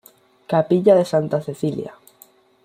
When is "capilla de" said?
0.53-1.05